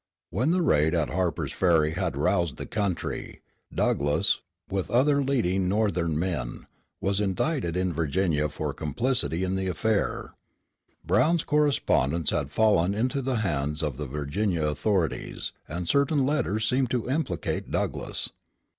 [0.31, 6.17] When the raid at Harpers Ferry had roused the country, Douglass, with other leading Northern
[6.17, 6.65] men,
[6.99, 10.33] was indicted in Virginia for complicity in the affair.
[11.05, 16.89] Brown's correspondence had fallen into the hands of the Virginia authorities, and certain letters seemed
[16.89, 18.31] to implicate Douglass.